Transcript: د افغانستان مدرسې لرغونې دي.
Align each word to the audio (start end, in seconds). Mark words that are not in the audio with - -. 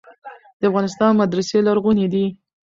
د 0.59 0.61
افغانستان 0.69 1.11
مدرسې 1.21 1.57
لرغونې 1.67 2.07
دي. 2.13 2.25